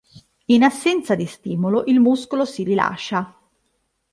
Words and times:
In 0.47 0.63
assenza 0.63 1.13
di 1.13 1.27
stimolo 1.27 1.83
il 1.85 1.99
muscolo 1.99 2.43
si 2.43 2.63
rilascia. 2.63 3.37